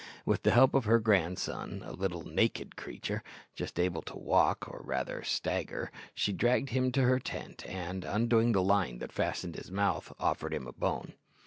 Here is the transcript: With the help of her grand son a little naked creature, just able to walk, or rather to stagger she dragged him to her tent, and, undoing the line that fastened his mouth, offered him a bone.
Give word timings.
With 0.25 0.41
the 0.41 0.49
help 0.49 0.73
of 0.73 0.85
her 0.85 0.97
grand 0.97 1.37
son 1.37 1.83
a 1.85 1.91
little 1.93 2.23
naked 2.25 2.75
creature, 2.75 3.21
just 3.53 3.79
able 3.79 4.01
to 4.01 4.17
walk, 4.17 4.67
or 4.67 4.81
rather 4.83 5.19
to 5.21 5.25
stagger 5.29 5.91
she 6.15 6.33
dragged 6.33 6.69
him 6.71 6.91
to 6.93 7.03
her 7.03 7.19
tent, 7.19 7.63
and, 7.67 8.03
undoing 8.03 8.53
the 8.53 8.63
line 8.63 8.97
that 8.97 9.11
fastened 9.11 9.57
his 9.57 9.69
mouth, 9.69 10.11
offered 10.19 10.55
him 10.55 10.65
a 10.65 10.73
bone. 10.73 11.13